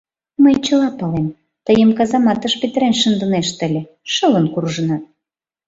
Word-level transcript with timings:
—Мый 0.43 0.55
чыла 0.65 0.89
палем: 0.99 1.27
тыйым 1.65 1.91
казаматыш 1.97 2.53
петырен 2.61 2.93
шындынешт 3.01 3.57
ыле— 3.67 3.81
шылын 4.13 4.45
куржынат. 4.53 5.03